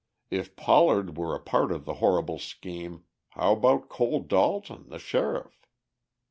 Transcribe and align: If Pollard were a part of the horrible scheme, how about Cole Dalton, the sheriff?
If 0.31 0.55
Pollard 0.55 1.15
were 1.15 1.35
a 1.35 1.39
part 1.39 1.71
of 1.71 1.85
the 1.85 1.93
horrible 2.01 2.39
scheme, 2.39 3.03
how 3.33 3.51
about 3.53 3.87
Cole 3.87 4.21
Dalton, 4.23 4.89
the 4.89 4.97
sheriff? 4.97 5.67